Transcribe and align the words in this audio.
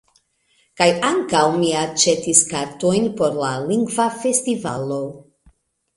Kaj 0.79 0.87
ankaŭ, 1.09 1.41
mi 1.57 1.69
aĉetis 1.83 2.41
kartojn 2.55 3.07
por 3.21 3.39
la 3.43 3.53
Lingva 3.69 4.11
Festivalo. 4.25 5.03